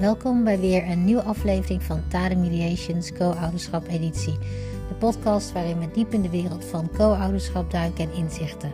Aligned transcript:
Welkom 0.00 0.44
bij 0.44 0.60
weer 0.60 0.90
een 0.90 1.04
nieuwe 1.04 1.22
aflevering 1.22 1.82
van 1.82 2.02
Tade 2.08 2.36
Mediations 2.36 3.12
Co-ouderschap 3.12 3.86
editie. 3.88 4.38
De 4.88 4.94
podcast 4.98 5.52
waarin 5.52 5.78
we 5.78 5.90
diep 5.90 6.12
in 6.12 6.22
de 6.22 6.30
wereld 6.30 6.64
van 6.64 6.90
co-ouderschap 6.96 7.70
duiken 7.70 8.04
en 8.04 8.16
inzichten. 8.16 8.72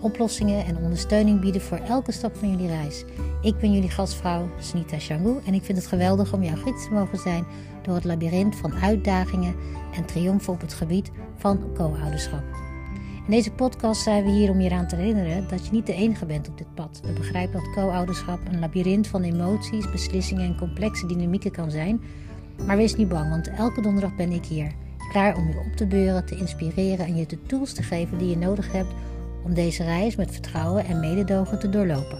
Oplossingen 0.00 0.64
en 0.64 0.76
ondersteuning 0.76 1.40
bieden 1.40 1.60
voor 1.60 1.76
elke 1.76 2.12
stap 2.12 2.36
van 2.36 2.50
jullie 2.50 2.66
reis. 2.66 3.04
Ik 3.42 3.58
ben 3.58 3.72
jullie 3.72 3.90
gastvrouw 3.90 4.48
Snita 4.58 4.98
Shangu 4.98 5.38
en 5.46 5.54
ik 5.54 5.62
vind 5.62 5.78
het 5.78 5.86
geweldig 5.86 6.32
om 6.32 6.42
jouw 6.42 6.56
gids 6.56 6.84
te 6.84 6.92
mogen 6.92 7.18
zijn 7.18 7.44
door 7.82 7.94
het 7.94 8.04
labyrint 8.04 8.56
van 8.56 8.74
uitdagingen 8.74 9.54
en 9.94 10.04
triomfen 10.04 10.52
op 10.52 10.60
het 10.60 10.74
gebied 10.74 11.10
van 11.36 11.72
co-ouderschap. 11.74 12.69
In 13.30 13.36
deze 13.36 13.52
podcast 13.52 14.02
zijn 14.02 14.24
we 14.24 14.30
hier 14.30 14.50
om 14.50 14.60
je 14.60 14.68
eraan 14.70 14.86
te 14.86 14.96
herinneren 14.96 15.48
dat 15.48 15.66
je 15.66 15.72
niet 15.72 15.86
de 15.86 15.94
enige 15.94 16.26
bent 16.26 16.48
op 16.48 16.58
dit 16.58 16.74
pad. 16.74 17.00
We 17.04 17.12
begrijpen 17.12 17.52
dat 17.52 17.72
co-ouderschap 17.74 18.38
een 18.46 18.58
labyrint 18.58 19.06
van 19.06 19.22
emoties, 19.22 19.90
beslissingen 19.90 20.44
en 20.44 20.56
complexe 20.56 21.06
dynamieken 21.06 21.50
kan 21.50 21.70
zijn. 21.70 22.00
Maar 22.66 22.76
wees 22.76 22.94
niet 22.94 23.08
bang, 23.08 23.30
want 23.30 23.48
elke 23.48 23.80
donderdag 23.80 24.16
ben 24.16 24.32
ik 24.32 24.44
hier. 24.44 24.72
Klaar 25.10 25.36
om 25.36 25.48
je 25.48 25.58
op 25.58 25.76
te 25.76 25.86
beuren, 25.86 26.26
te 26.26 26.36
inspireren 26.36 27.06
en 27.06 27.16
je 27.16 27.26
de 27.26 27.42
tools 27.42 27.72
te 27.72 27.82
geven 27.82 28.18
die 28.18 28.28
je 28.28 28.36
nodig 28.36 28.72
hebt 28.72 28.92
om 29.44 29.54
deze 29.54 29.84
reis 29.84 30.16
met 30.16 30.32
vertrouwen 30.32 30.84
en 30.84 31.00
mededogen 31.00 31.58
te 31.58 31.68
doorlopen. 31.68 32.18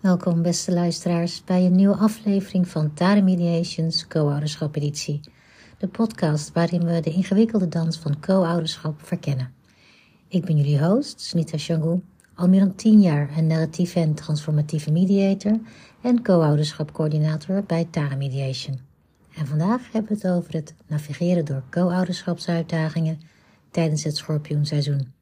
Welkom 0.00 0.42
beste 0.42 0.72
luisteraars 0.72 1.44
bij 1.44 1.64
een 1.64 1.76
nieuwe 1.76 1.96
aflevering 1.96 2.68
van 2.68 2.94
Tare 2.94 3.22
Mediations 3.22 4.06
Co-ouderschap 4.06 4.76
editie 4.76 5.20
de 5.82 5.88
podcast 5.88 6.52
waarin 6.52 6.84
we 6.84 7.00
de 7.00 7.10
ingewikkelde 7.10 7.68
dans 7.68 7.98
van 7.98 8.20
co-ouderschap 8.20 9.00
verkennen. 9.02 9.52
Ik 10.28 10.44
ben 10.44 10.56
jullie 10.56 10.84
host, 10.84 11.20
Snita 11.20 11.58
Shangu, 11.58 12.00
al 12.34 12.48
meer 12.48 12.60
dan 12.60 12.74
tien 12.74 13.00
jaar 13.00 13.36
een 13.36 13.46
narratieve 13.46 14.00
en 14.00 14.14
transformatieve 14.14 14.92
mediator 14.92 15.58
en 16.00 16.22
co-ouderschapcoördinator 16.22 17.62
bij 17.66 17.88
Tara 17.90 18.16
Mediation. 18.16 18.80
En 19.36 19.46
vandaag 19.46 19.92
hebben 19.92 20.12
we 20.18 20.28
het 20.28 20.36
over 20.36 20.52
het 20.52 20.74
navigeren 20.86 21.44
door 21.44 21.62
co-ouderschapsuitdagingen 21.70 23.20
tijdens 23.70 24.04
het 24.04 24.16
schorpioenseizoen. 24.16 25.12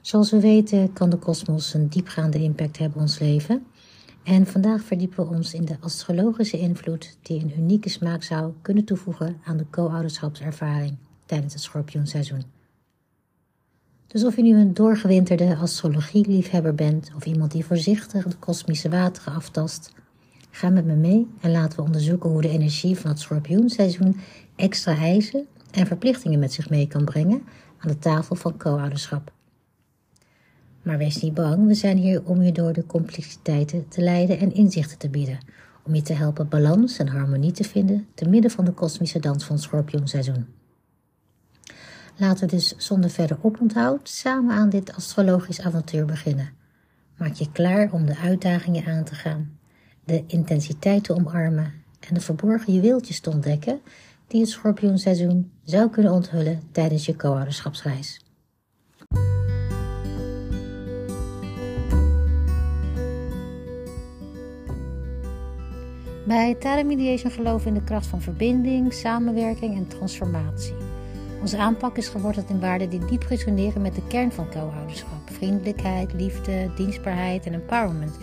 Zoals 0.00 0.30
we 0.30 0.40
weten 0.40 0.92
kan 0.92 1.10
de 1.10 1.18
kosmos 1.18 1.74
een 1.74 1.88
diepgaande 1.88 2.42
impact 2.42 2.78
hebben 2.78 2.96
op 2.96 3.02
ons 3.02 3.18
leven 3.18 3.66
en 4.24 4.46
vandaag 4.46 4.82
verdiepen 4.82 5.24
we 5.24 5.34
ons 5.34 5.54
in 5.54 5.64
de 5.64 5.76
astrologische 5.80 6.58
invloed 6.58 7.16
die 7.22 7.40
een 7.40 7.52
unieke 7.58 7.88
smaak 7.88 8.22
zou 8.22 8.52
kunnen 8.62 8.84
toevoegen 8.84 9.40
aan 9.44 9.56
de 9.56 9.66
co-ouderschapservaring 9.70 10.96
tijdens 11.26 11.52
het 11.52 11.62
schorpioenseizoen. 11.62 12.42
Dus 14.06 14.24
of 14.24 14.36
je 14.36 14.42
nu 14.42 14.56
een 14.56 14.74
doorgewinterde 14.74 15.56
astrologieliefhebber 15.56 16.74
bent 16.74 17.10
of 17.16 17.26
iemand 17.26 17.52
die 17.52 17.64
voorzichtig 17.64 18.26
de 18.26 18.36
kosmische 18.36 18.88
wateren 18.88 19.34
aftast, 19.34 19.92
ga 20.50 20.68
met 20.68 20.84
me 20.84 20.94
mee 20.94 21.26
en 21.40 21.50
laten 21.50 21.78
we 21.78 21.84
onderzoeken 21.84 22.30
hoe 22.30 22.42
de 22.42 22.48
energie 22.48 22.98
van 22.98 23.10
het 23.10 23.20
schorpioenseizoen 23.20 24.20
extra 24.56 24.96
eisen 24.96 25.46
en 25.70 25.86
verplichtingen 25.86 26.38
met 26.38 26.52
zich 26.52 26.70
mee 26.70 26.86
kan 26.86 27.04
brengen 27.04 27.42
aan 27.78 27.90
de 27.90 27.98
tafel 27.98 28.36
van 28.36 28.56
co-ouderschap. 28.56 29.33
Maar 30.84 30.98
wees 30.98 31.22
niet 31.22 31.34
bang, 31.34 31.66
we 31.66 31.74
zijn 31.74 31.96
hier 31.96 32.24
om 32.24 32.42
je 32.42 32.52
door 32.52 32.72
de 32.72 32.86
complexiteiten 32.86 33.88
te 33.88 34.00
leiden 34.00 34.38
en 34.38 34.54
inzichten 34.54 34.98
te 34.98 35.08
bieden. 35.08 35.38
Om 35.82 35.94
je 35.94 36.02
te 36.02 36.12
helpen 36.12 36.48
balans 36.48 36.98
en 36.98 37.08
harmonie 37.08 37.52
te 37.52 37.64
vinden 37.64 38.06
te 38.14 38.28
midden 38.28 38.50
van 38.50 38.64
de 38.64 38.72
kosmische 38.72 39.18
dans 39.18 39.44
van 39.44 39.58
Schorpioenseizoen. 39.58 40.46
Laten 42.16 42.48
we 42.48 42.56
dus 42.56 42.74
zonder 42.76 43.10
verder 43.10 43.38
oponthoud 43.42 44.08
samen 44.08 44.54
aan 44.54 44.68
dit 44.68 44.94
astrologisch 44.94 45.60
avontuur 45.60 46.04
beginnen. 46.04 46.52
Maak 47.16 47.34
je 47.34 47.52
klaar 47.52 47.92
om 47.92 48.06
de 48.06 48.16
uitdagingen 48.16 48.84
aan 48.84 49.04
te 49.04 49.14
gaan, 49.14 49.58
de 50.04 50.24
intensiteit 50.26 51.04
te 51.04 51.14
omarmen 51.14 51.72
en 52.00 52.14
de 52.14 52.20
verborgen 52.20 52.72
juweeltjes 52.72 53.20
te 53.20 53.30
ontdekken 53.30 53.80
die 54.26 54.40
het 54.40 54.50
schorpioenseizoen 54.50 55.50
zou 55.62 55.90
kunnen 55.90 56.12
onthullen 56.12 56.62
tijdens 56.72 57.06
je 57.06 57.16
co-ouderschapsreis. 57.16 58.23
Bij 66.26 66.54
Tara 66.54 66.82
Mediation 66.82 67.30
geloven 67.30 67.62
we 67.62 67.68
in 67.68 67.74
de 67.74 67.84
kracht 67.84 68.06
van 68.06 68.20
verbinding, 68.20 68.92
samenwerking 68.92 69.76
en 69.76 69.86
transformatie. 69.86 70.74
Onze 71.40 71.58
aanpak 71.58 71.96
is 71.96 72.08
geworteld 72.08 72.50
in 72.50 72.60
waarden 72.60 72.90
die 72.90 73.04
diep 73.04 73.22
resoneren 73.22 73.82
met 73.82 73.94
de 73.94 74.06
kern 74.08 74.32
van 74.32 74.50
co-ouderschap: 74.50 75.30
vriendelijkheid, 75.30 76.12
liefde, 76.12 76.70
dienstbaarheid 76.76 77.46
en 77.46 77.52
empowerment. 77.52 78.18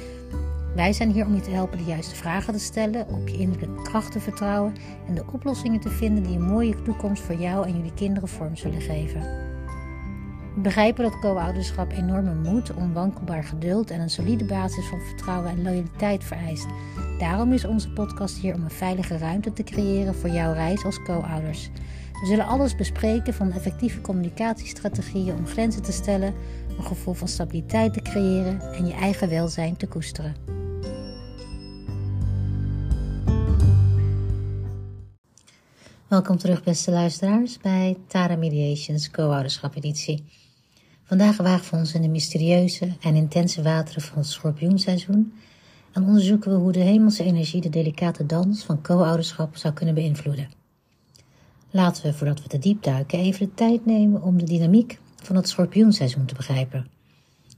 Wij 0.75 0.93
zijn 0.93 1.11
hier 1.11 1.25
om 1.25 1.35
je 1.35 1.41
te 1.41 1.49
helpen 1.51 1.77
de 1.77 1.83
juiste 1.83 2.15
vragen 2.15 2.53
te 2.53 2.59
stellen, 2.59 3.07
op 3.07 3.27
je 3.27 3.37
innerlijke 3.37 3.81
kracht 3.81 4.11
te 4.11 4.19
vertrouwen 4.19 4.73
en 5.07 5.15
de 5.15 5.23
oplossingen 5.31 5.79
te 5.79 5.89
vinden 5.89 6.23
die 6.23 6.35
een 6.35 6.45
mooie 6.45 6.81
toekomst 6.81 7.23
voor 7.23 7.35
jou 7.35 7.67
en 7.67 7.75
jullie 7.75 7.93
kinderen 7.93 8.29
vorm 8.29 8.55
zullen 8.55 8.81
geven. 8.81 9.50
We 10.55 10.61
begrijpen 10.61 11.03
dat 11.03 11.19
co-ouderschap 11.19 11.91
enorme 11.91 12.33
moed, 12.33 12.73
onwankelbaar 12.73 13.43
geduld 13.43 13.91
en 13.91 13.99
een 13.99 14.09
solide 14.09 14.45
basis 14.45 14.85
van 14.85 15.01
vertrouwen 15.01 15.49
en 15.49 15.61
loyaliteit 15.61 16.23
vereist. 16.23 16.65
Daarom 17.19 17.53
is 17.53 17.65
onze 17.65 17.89
podcast 17.89 18.37
hier 18.37 18.53
om 18.53 18.63
een 18.63 18.69
veilige 18.69 19.17
ruimte 19.17 19.53
te 19.53 19.63
creëren 19.63 20.15
voor 20.15 20.29
jouw 20.29 20.53
reis 20.53 20.83
als 20.83 21.03
co-ouders. 21.03 21.69
We 22.21 22.27
zullen 22.27 22.45
alles 22.45 22.75
bespreken 22.75 23.33
van 23.33 23.51
effectieve 23.51 24.01
communicatiestrategieën 24.01 25.35
om 25.35 25.45
grenzen 25.45 25.81
te 25.81 25.91
stellen, 25.91 26.33
een 26.77 26.85
gevoel 26.85 27.13
van 27.13 27.27
stabiliteit 27.27 27.93
te 27.93 28.01
creëren 28.01 28.61
en 28.61 28.85
je 28.85 28.93
eigen 28.93 29.29
welzijn 29.29 29.77
te 29.77 29.87
koesteren. 29.87 30.35
Welkom 36.07 36.37
terug, 36.37 36.63
beste 36.63 36.91
luisteraars, 36.91 37.57
bij 37.57 37.97
Tara 38.07 38.35
Mediations 38.35 39.11
Co-ouderschap 39.11 39.75
editie. 39.75 40.40
Vandaag 41.11 41.37
wagen 41.37 41.71
we 41.71 41.77
ons 41.77 41.93
in 41.93 42.01
de 42.01 42.07
mysterieuze 42.07 42.95
en 43.01 43.15
intense 43.15 43.61
wateren 43.61 44.01
van 44.01 44.17
het 44.17 44.27
schorpioenseizoen 44.27 45.33
en 45.91 46.03
onderzoeken 46.03 46.51
we 46.51 46.57
hoe 46.57 46.71
de 46.71 46.79
hemelse 46.79 47.23
energie 47.23 47.61
de 47.61 47.69
delicate 47.69 48.25
dans 48.25 48.63
van 48.63 48.81
co-ouderschap 48.81 49.55
zou 49.55 49.73
kunnen 49.73 49.95
beïnvloeden. 49.95 50.49
Laten 51.69 52.03
we, 52.03 52.13
voordat 52.13 52.41
we 52.41 52.47
te 52.47 52.59
diep 52.59 52.83
duiken, 52.83 53.19
even 53.19 53.45
de 53.45 53.53
tijd 53.53 53.85
nemen 53.85 54.21
om 54.21 54.37
de 54.37 54.45
dynamiek 54.45 54.99
van 55.15 55.35
het 55.35 55.49
schorpioenseizoen 55.49 56.25
te 56.25 56.35
begrijpen. 56.35 56.87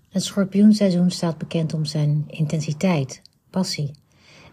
Het 0.10 0.24
schorpioenseizoen 0.24 1.12
staat 1.12 1.38
bekend 1.38 1.74
om 1.74 1.86
zijn 1.86 2.24
intensiteit, 2.28 3.22
passie 3.50 3.92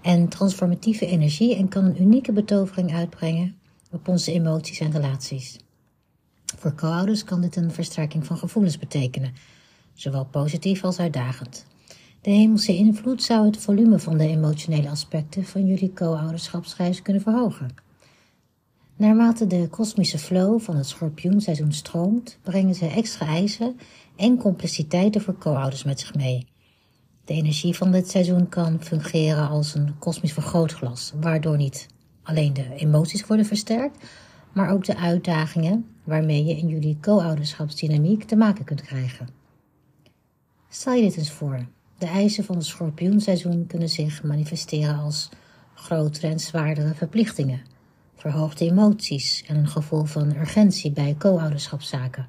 en 0.03 0.29
transformatieve 0.29 1.07
energie 1.07 1.57
en 1.57 1.69
kan 1.69 1.85
een 1.85 2.03
unieke 2.03 2.33
betovering 2.33 2.95
uitbrengen 2.95 3.57
op 3.91 4.09
onze 4.09 4.33
emoties 4.33 4.81
en 4.81 4.93
relaties. 4.93 5.59
Voor 6.61 6.75
co-ouders 6.75 7.25
kan 7.25 7.41
dit 7.41 7.57
een 7.57 7.71
versterking 7.71 8.27
van 8.27 8.39
gevoelens 8.39 8.79
betekenen, 8.79 9.33
zowel 9.95 10.25
positief 10.25 10.85
als 10.85 10.99
uitdagend. 10.99 11.67
De 12.21 12.31
hemelse 12.31 12.77
invloed 12.77 13.23
zou 13.23 13.47
het 13.47 13.57
volume 13.57 13.99
van 13.99 14.19
de 14.19 14.27
emotionele 14.27 14.89
aspecten 14.89 15.45
van 15.45 15.67
jullie 15.67 15.93
co-ouderschapsreis 15.93 17.03
kunnen 17.03 17.23
verhogen. 17.23 17.75
Naarmate 18.97 19.47
de 19.47 19.69
kosmische 19.71 20.19
flow 20.19 20.61
van 20.61 20.77
het 20.77 20.87
schorpioenseizoen 20.87 21.73
stroomt, 21.73 22.39
brengen 22.43 22.75
ze 22.75 22.87
extra 22.87 23.27
eisen 23.27 23.77
en 24.17 24.37
complexiteiten 24.37 25.21
voor 25.21 25.39
co-ouders 25.39 25.85
met 25.85 26.01
zich 26.01 26.15
mee. 26.15 26.47
De 27.25 27.35
energie 27.35 27.77
van 27.77 27.93
dit 27.93 28.11
seizoen 28.11 28.49
kan 28.49 28.83
fungeren 28.83 29.49
als 29.49 29.75
een 29.75 29.99
kosmisch 29.99 30.33
vergrootglas, 30.33 31.13
waardoor 31.21 31.57
niet 31.57 31.87
alleen 32.23 32.53
de 32.53 32.75
emoties 32.75 33.27
worden 33.27 33.47
versterkt, 33.47 34.07
maar 34.53 34.71
ook 34.71 34.85
de 34.85 34.97
uitdagingen 34.97 35.85
waarmee 36.11 36.45
je 36.45 36.57
in 36.57 36.69
jullie 36.69 36.99
co-ouderschapsdynamiek 37.01 38.25
te 38.25 38.37
maken 38.37 38.65
kunt 38.65 38.83
krijgen. 38.83 39.29
Stel 40.69 40.93
je 40.93 41.03
dit 41.03 41.17
eens 41.17 41.31
voor. 41.31 41.67
De 41.99 42.07
eisen 42.07 42.45
van 42.45 42.57
het 42.57 42.65
schorpioenseizoen 42.65 43.67
kunnen 43.67 43.89
zich 43.89 44.23
manifesteren 44.23 44.99
als 44.99 45.29
grotere 45.75 46.27
en 46.27 46.41
zwaardere 46.41 46.95
verplichtingen, 46.95 47.63
verhoogde 48.17 48.65
emoties 48.65 49.45
en 49.47 49.57
een 49.57 49.69
gevoel 49.69 50.05
van 50.05 50.37
urgentie 50.37 50.91
bij 50.91 51.15
co-ouderschapszaken. 51.19 52.29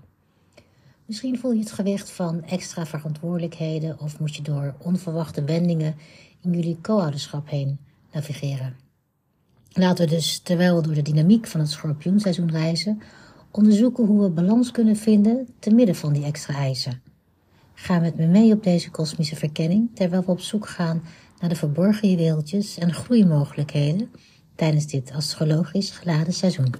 Misschien 1.06 1.40
voel 1.40 1.52
je 1.52 1.60
het 1.60 1.72
gewicht 1.72 2.12
van 2.12 2.44
extra 2.44 2.86
verantwoordelijkheden 2.86 4.00
of 4.00 4.20
moet 4.20 4.36
je 4.36 4.42
door 4.42 4.76
onverwachte 4.78 5.44
wendingen 5.44 5.96
in 6.42 6.52
jullie 6.52 6.82
co-ouderschap 6.82 7.50
heen 7.50 7.80
navigeren. 8.12 8.76
Laten 9.74 10.06
we 10.06 10.16
dus, 10.16 10.40
terwijl 10.40 10.76
we 10.76 10.82
door 10.82 10.94
de 10.94 11.02
dynamiek 11.02 11.48
van 11.48 11.60
het 11.60 11.70
schorpioenseizoen 11.70 12.52
reizen, 12.52 13.02
onderzoeken 13.52 14.06
hoe 14.06 14.22
we 14.22 14.30
balans 14.30 14.72
kunnen 14.72 14.96
vinden 14.96 15.48
te 15.60 15.74
midden 15.74 15.96
van 15.96 16.14
die 16.14 16.24
extra 16.24 16.54
eisen. 16.54 17.02
Ga 17.74 18.00
met 18.00 18.16
me 18.18 18.26
mee 18.26 18.54
op 18.54 18.64
deze 18.64 18.92
kosmische 18.92 19.36
verkenning 19.36 19.90
terwijl 19.94 20.24
we 20.24 20.32
op 20.32 20.40
zoek 20.40 20.68
gaan 20.68 21.04
naar 21.40 21.50
de 21.50 21.56
verborgen 21.56 22.10
juweeltjes 22.10 22.78
en 22.78 22.94
groeimogelijkheden 22.94 24.12
tijdens 24.56 24.88
dit 24.88 25.12
astrologisch 25.12 25.90
geladen 25.90 26.34
seizoen. 26.34 26.74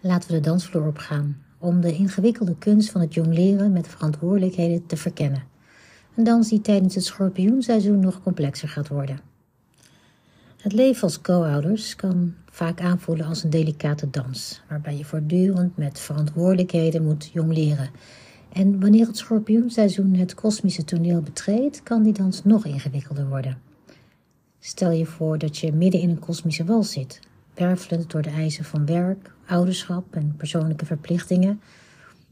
Laten 0.00 0.28
we 0.28 0.34
de 0.34 0.40
dansvloer 0.40 0.86
opgaan 0.86 1.42
om 1.64 1.80
de 1.80 1.92
ingewikkelde 1.92 2.56
kunst 2.58 2.90
van 2.90 3.00
het 3.00 3.14
jongleren 3.14 3.72
met 3.72 3.88
verantwoordelijkheden 3.88 4.86
te 4.86 4.96
verkennen. 4.96 5.42
Een 6.16 6.24
dans 6.24 6.48
die 6.48 6.60
tijdens 6.60 6.94
het 6.94 7.04
schorpioenseizoen 7.04 8.00
nog 8.00 8.22
complexer 8.22 8.68
gaat 8.68 8.88
worden. 8.88 9.20
Het 10.56 10.72
leven 10.72 11.02
als 11.02 11.20
co-ouders 11.20 11.96
kan 11.96 12.34
vaak 12.50 12.80
aanvoelen 12.80 13.26
als 13.26 13.44
een 13.44 13.50
delicate 13.50 14.10
dans, 14.10 14.62
waarbij 14.68 14.96
je 14.96 15.04
voortdurend 15.04 15.76
met 15.76 16.00
verantwoordelijkheden 16.00 17.04
moet 17.04 17.30
jongleren. 17.32 17.90
En 18.52 18.80
wanneer 18.80 19.06
het 19.06 19.16
schorpioenseizoen 19.16 20.14
het 20.14 20.34
kosmische 20.34 20.84
toneel 20.84 21.20
betreedt, 21.20 21.82
kan 21.82 22.02
die 22.02 22.12
dans 22.12 22.44
nog 22.44 22.64
ingewikkelder 22.64 23.28
worden. 23.28 23.58
Stel 24.60 24.90
je 24.90 25.06
voor 25.06 25.38
dat 25.38 25.58
je 25.58 25.72
midden 25.72 26.00
in 26.00 26.10
een 26.10 26.18
kosmische 26.18 26.64
wal 26.64 26.82
zit, 26.82 27.20
wervelend 27.54 28.10
door 28.10 28.22
de 28.22 28.30
eisen 28.30 28.64
van 28.64 28.86
werk, 28.86 29.33
ouderschap 29.46 30.14
en 30.14 30.34
persoonlijke 30.36 30.86
verplichtingen. 30.86 31.60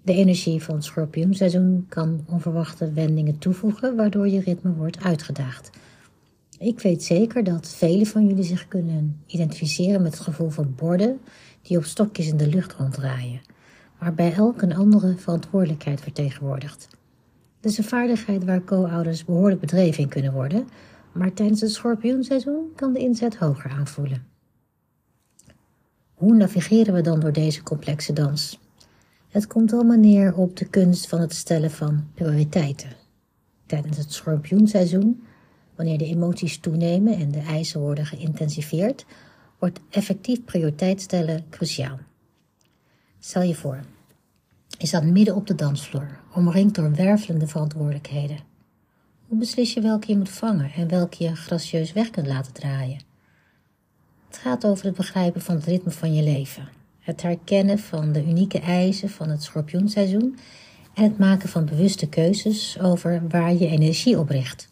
De 0.02 0.14
energie 0.14 0.62
van 0.62 0.74
het 0.74 0.84
schorpioenseizoen 0.84 1.86
kan 1.88 2.24
onverwachte 2.26 2.92
wendingen 2.92 3.38
toevoegen, 3.38 3.96
waardoor 3.96 4.28
je 4.28 4.40
ritme 4.40 4.72
wordt 4.72 5.02
uitgedaagd. 5.02 5.70
Ik 6.58 6.80
weet 6.80 7.02
zeker 7.02 7.44
dat 7.44 7.68
velen 7.68 8.06
van 8.06 8.26
jullie 8.26 8.44
zich 8.44 8.68
kunnen 8.68 9.20
identificeren 9.26 10.02
met 10.02 10.12
het 10.12 10.22
gevoel 10.22 10.50
van 10.50 10.74
borden 10.74 11.20
die 11.62 11.76
op 11.76 11.84
stokjes 11.84 12.28
in 12.28 12.36
de 12.36 12.46
lucht 12.46 12.72
ronddraaien, 12.72 13.40
waarbij 13.98 14.32
elk 14.32 14.62
een 14.62 14.74
andere 14.74 15.16
verantwoordelijkheid 15.16 16.00
vertegenwoordigt. 16.00 16.88
Dit 17.60 17.70
is 17.70 17.78
een 17.78 17.84
vaardigheid 17.84 18.44
waar 18.44 18.64
co-ouders 18.64 19.24
behoorlijk 19.24 19.60
bedreven 19.60 20.02
in 20.02 20.08
kunnen 20.08 20.32
worden, 20.32 20.68
maar 21.12 21.32
tijdens 21.32 21.60
het 21.60 21.70
schorpioenseizoen 21.70 22.72
kan 22.76 22.92
de 22.92 22.98
inzet 22.98 23.36
hoger 23.36 23.70
aanvoelen. 23.70 24.31
Hoe 26.22 26.34
navigeren 26.34 26.94
we 26.94 27.00
dan 27.00 27.20
door 27.20 27.32
deze 27.32 27.62
complexe 27.62 28.12
dans? 28.12 28.58
Het 29.28 29.46
komt 29.46 29.72
allemaal 29.72 29.96
neer 29.96 30.34
op 30.34 30.56
de 30.56 30.64
kunst 30.64 31.08
van 31.08 31.20
het 31.20 31.34
stellen 31.34 31.70
van 31.70 32.04
prioriteiten. 32.14 32.90
Tijdens 33.66 33.96
het 33.96 34.12
schorpioenseizoen, 34.12 35.22
wanneer 35.74 35.98
de 35.98 36.06
emoties 36.06 36.58
toenemen 36.58 37.14
en 37.14 37.30
de 37.30 37.38
eisen 37.38 37.80
worden 37.80 38.06
geïntensiveerd, 38.06 39.06
wordt 39.58 39.80
effectief 39.90 40.44
prioriteit 40.44 41.00
stellen 41.00 41.44
cruciaal. 41.50 41.98
Stel 43.18 43.42
je 43.42 43.54
voor, 43.54 43.80
je 44.78 44.86
staat 44.86 45.04
midden 45.04 45.34
op 45.34 45.46
de 45.46 45.54
dansvloer, 45.54 46.18
omringd 46.34 46.74
door 46.74 46.94
wervelende 46.94 47.46
verantwoordelijkheden. 47.46 48.38
Hoe 49.26 49.38
beslis 49.38 49.74
je 49.74 49.80
welke 49.80 50.10
je 50.10 50.18
moet 50.18 50.30
vangen 50.30 50.72
en 50.72 50.88
welke 50.88 51.24
je 51.24 51.36
gracieus 51.36 51.92
weg 51.92 52.10
kunt 52.10 52.26
laten 52.26 52.52
draaien? 52.52 53.11
Het 54.32 54.40
gaat 54.40 54.64
over 54.64 54.84
het 54.84 54.96
begrijpen 54.96 55.40
van 55.40 55.54
het 55.54 55.64
ritme 55.64 55.90
van 55.90 56.14
je 56.14 56.22
leven, 56.22 56.68
het 57.00 57.22
herkennen 57.22 57.78
van 57.78 58.12
de 58.12 58.24
unieke 58.24 58.60
eisen 58.60 59.08
van 59.08 59.28
het 59.28 59.42
schorpioenseizoen 59.42 60.38
en 60.94 61.02
het 61.02 61.18
maken 61.18 61.48
van 61.48 61.64
bewuste 61.64 62.08
keuzes 62.08 62.78
over 62.80 63.22
waar 63.28 63.54
je 63.54 63.66
energie 63.66 64.18
op 64.18 64.28
richt. 64.28 64.68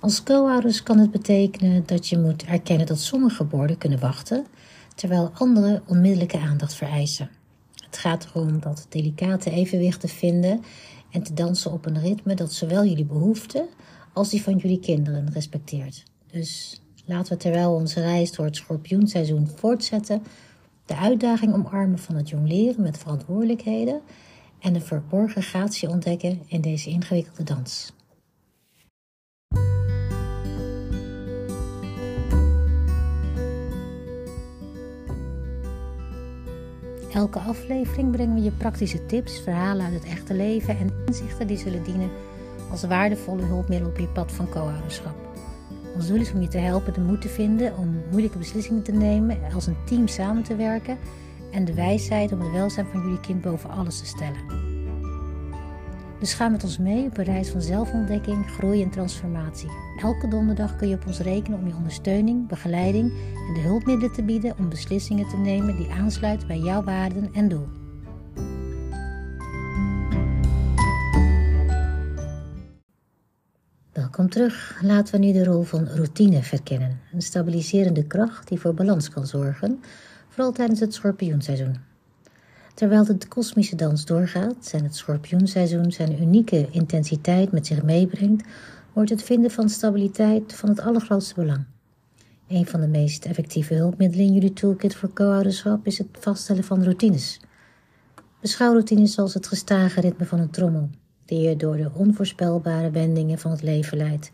Als 0.00 0.22
co-ouders 0.22 0.82
kan 0.82 0.98
het 0.98 1.10
betekenen 1.10 1.82
dat 1.86 2.08
je 2.08 2.18
moet 2.18 2.44
erkennen 2.44 2.86
dat 2.86 3.00
sommige 3.00 3.44
borden 3.44 3.78
kunnen 3.78 4.00
wachten, 4.00 4.46
terwijl 4.94 5.30
andere 5.34 5.82
onmiddellijke 5.86 6.38
aandacht 6.38 6.74
vereisen. 6.74 7.30
Het 7.84 7.98
gaat 7.98 8.28
erom 8.34 8.60
dat 8.60 8.86
delicate 8.88 9.50
evenwicht 9.50 10.00
te 10.00 10.08
vinden 10.08 10.62
en 11.10 11.22
te 11.22 11.34
dansen 11.34 11.72
op 11.72 11.86
een 11.86 12.00
ritme 12.00 12.34
dat 12.34 12.52
zowel 12.52 12.84
jullie 12.84 13.04
behoeften 13.04 13.66
als 14.12 14.30
die 14.30 14.42
van 14.42 14.56
jullie 14.56 14.80
kinderen 14.80 15.32
respecteert. 15.32 16.02
Dus 16.30 16.80
laten 17.06 17.32
we 17.32 17.38
terwijl 17.38 17.72
onze 17.72 18.00
reis 18.00 18.32
door 18.32 18.44
het 18.44 18.56
schorpioenseizoen 18.56 19.48
voortzetten, 19.54 20.22
de 20.86 20.96
uitdaging 20.96 21.54
omarmen 21.54 21.98
van 21.98 22.14
het 22.14 22.28
jongleren 22.28 22.82
met 22.82 22.98
verantwoordelijkheden 22.98 24.00
en 24.60 24.72
de 24.72 24.80
verborgen 24.80 25.42
gratie 25.42 25.88
ontdekken 25.88 26.42
in 26.46 26.60
deze 26.60 26.90
ingewikkelde 26.90 27.42
dans. 27.42 27.94
Elke 37.12 37.38
aflevering 37.38 38.10
brengen 38.10 38.34
we 38.34 38.42
je 38.42 38.50
praktische 38.50 39.06
tips, 39.06 39.40
verhalen 39.40 39.84
uit 39.84 39.94
het 39.94 40.04
echte 40.04 40.34
leven 40.34 40.78
en 40.78 40.92
inzichten 41.06 41.46
die 41.46 41.58
zullen 41.58 41.82
dienen 41.82 42.10
als 42.70 42.84
waardevolle 42.84 43.42
hulpmiddel 43.42 43.88
op 43.88 43.98
je 43.98 44.06
pad 44.06 44.32
van 44.32 44.48
co-ouderschap. 44.48 45.25
Ons 45.96 46.06
doel 46.06 46.20
is 46.20 46.32
om 46.32 46.40
je 46.40 46.48
te 46.48 46.58
helpen 46.58 46.92
de 46.92 47.00
moed 47.00 47.20
te 47.20 47.28
vinden 47.28 47.76
om 47.76 48.02
moeilijke 48.10 48.38
beslissingen 48.38 48.82
te 48.82 48.92
nemen, 48.92 49.38
als 49.54 49.66
een 49.66 49.76
team 49.84 50.08
samen 50.08 50.42
te 50.42 50.56
werken 50.56 50.98
en 51.52 51.64
de 51.64 51.74
wijsheid 51.74 52.32
om 52.32 52.40
het 52.40 52.52
welzijn 52.52 52.86
van 52.86 53.00
jullie 53.00 53.20
kind 53.20 53.40
boven 53.42 53.70
alles 53.70 53.98
te 53.98 54.06
stellen. 54.06 54.40
Dus 56.18 56.34
ga 56.34 56.48
met 56.48 56.64
ons 56.64 56.78
mee 56.78 57.04
op 57.06 57.18
een 57.18 57.24
reis 57.24 57.48
van 57.48 57.60
zelfontdekking, 57.60 58.50
groei 58.50 58.82
en 58.82 58.90
transformatie. 58.90 59.70
Elke 60.02 60.28
donderdag 60.28 60.76
kun 60.76 60.88
je 60.88 60.94
op 60.94 61.06
ons 61.06 61.18
rekenen 61.18 61.58
om 61.58 61.66
je 61.66 61.74
ondersteuning, 61.74 62.48
begeleiding 62.48 63.10
en 63.48 63.54
de 63.54 63.60
hulpmiddelen 63.60 64.12
te 64.12 64.22
bieden 64.22 64.54
om 64.58 64.68
beslissingen 64.68 65.28
te 65.28 65.36
nemen 65.36 65.76
die 65.76 65.90
aansluiten 65.90 66.46
bij 66.46 66.58
jouw 66.58 66.82
waarden 66.82 67.34
en 67.34 67.48
doel. 67.48 67.66
Welkom 74.16 74.34
terug. 74.34 74.78
Laten 74.82 75.20
we 75.20 75.26
nu 75.26 75.32
de 75.32 75.44
rol 75.44 75.62
van 75.62 75.88
routine 75.88 76.42
verkennen. 76.42 77.00
Een 77.12 77.22
stabiliserende 77.22 78.06
kracht 78.06 78.48
die 78.48 78.60
voor 78.60 78.74
balans 78.74 79.08
kan 79.08 79.26
zorgen, 79.26 79.80
vooral 80.28 80.52
tijdens 80.52 80.80
het 80.80 80.94
schorpioenseizoen. 80.94 81.76
Terwijl 82.74 83.04
de 83.04 83.18
kosmische 83.28 83.76
dans 83.76 84.04
doorgaat 84.04 84.70
en 84.72 84.82
het 84.84 84.96
schorpioenseizoen 84.96 85.92
zijn 85.92 86.22
unieke 86.22 86.68
intensiteit 86.70 87.52
met 87.52 87.66
zich 87.66 87.82
meebrengt, 87.82 88.46
wordt 88.92 89.10
het 89.10 89.22
vinden 89.22 89.50
van 89.50 89.68
stabiliteit 89.68 90.54
van 90.54 90.68
het 90.68 90.80
allergrootste 90.80 91.34
belang. 91.34 91.64
Een 92.48 92.66
van 92.66 92.80
de 92.80 92.88
meest 92.88 93.24
effectieve 93.24 93.74
hulpmiddelen 93.74 94.26
in 94.26 94.32
jullie 94.32 94.52
toolkit 94.52 94.94
voor 94.94 95.12
co-ouderschap 95.12 95.86
is 95.86 95.98
het 95.98 96.08
vaststellen 96.12 96.64
van 96.64 96.82
routines. 96.82 97.40
Beschouw 98.40 98.72
routines 98.72 99.18
als 99.18 99.34
het 99.34 99.46
gestage 99.46 100.00
ritme 100.00 100.24
van 100.24 100.40
een 100.40 100.50
trommel, 100.50 100.90
die 101.26 101.40
je 101.40 101.56
door 101.56 101.76
de 101.76 101.90
onvoorspelbare 101.94 102.90
wendingen 102.90 103.38
van 103.38 103.50
het 103.50 103.62
leven 103.62 103.96
leidt. 103.96 104.30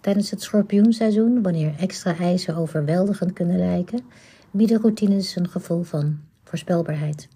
Tijdens 0.00 0.30
het 0.30 0.42
schorpioenseizoen, 0.42 1.42
wanneer 1.42 1.74
extra 1.78 2.18
eisen 2.18 2.56
overweldigend 2.56 3.32
kunnen 3.32 3.58
lijken, 3.58 4.00
bieden 4.50 4.80
routines 4.80 5.36
een 5.36 5.48
gevoel 5.48 5.82
van 5.82 6.20
voorspelbaarheid. 6.44 7.28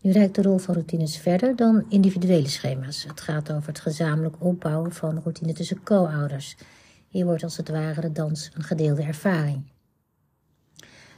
Nu 0.00 0.12
reikt 0.12 0.34
de 0.34 0.42
rol 0.42 0.58
van 0.58 0.74
routines 0.74 1.16
verder 1.18 1.56
dan 1.56 1.84
individuele 1.88 2.48
schema's. 2.48 3.04
Het 3.08 3.20
gaat 3.20 3.52
over 3.52 3.68
het 3.68 3.80
gezamenlijk 3.80 4.36
opbouwen 4.38 4.92
van 4.92 5.20
routine 5.22 5.52
tussen 5.52 5.82
co-ouders. 5.82 6.56
Hier 7.08 7.24
wordt 7.24 7.42
als 7.42 7.56
het 7.56 7.68
ware 7.68 8.00
de 8.00 8.12
dans 8.12 8.50
een 8.54 8.62
gedeelde 8.62 9.02
ervaring. 9.02 9.62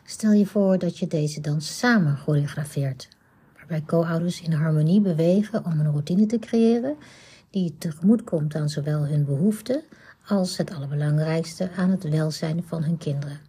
Stel 0.04 0.32
je 0.32 0.46
voor 0.46 0.78
dat 0.78 0.98
je 0.98 1.06
deze 1.06 1.40
dans 1.40 1.78
samen 1.78 2.16
choreografeert, 2.16 3.08
waarbij 3.72 3.98
co-ouders 3.98 4.40
in 4.40 4.52
harmonie 4.52 5.00
bewegen 5.00 5.64
om 5.64 5.80
een 5.80 5.90
routine 5.90 6.26
te 6.26 6.38
creëren 6.38 6.96
die 7.50 7.74
tegemoet 7.78 8.24
komt 8.24 8.54
aan 8.54 8.68
zowel 8.68 9.06
hun 9.06 9.24
behoeften 9.24 9.82
als 10.26 10.56
het 10.56 10.74
allerbelangrijkste 10.74 11.70
aan 11.76 11.90
het 11.90 12.08
welzijn 12.08 12.64
van 12.66 12.82
hun 12.82 12.98
kinderen. 12.98 13.40